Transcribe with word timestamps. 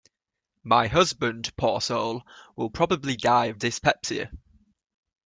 My 0.63 0.87
husband, 0.87 1.55
poor 1.57 1.79
soul, 1.79 2.23
will 2.55 2.71
probably 2.71 3.15
die 3.15 3.45
of 3.45 3.59
dyspepsia. 3.59 4.31